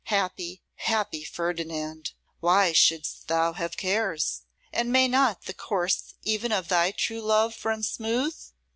[0.05, 2.13] Happy, happy Ferdinand!
[2.39, 4.41] Why shouldst thou have cares?
[4.73, 8.35] And may not the course even of thy true love run smooth?